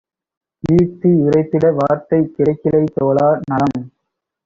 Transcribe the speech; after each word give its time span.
கீர்த்தி 0.63 1.11
யுரைத்திட 1.19 1.71
வார்த்தை 1.73 2.21
கிடைக்கிலை 2.31 2.83
தோழா- 2.97 3.29
நலம் 3.49 3.79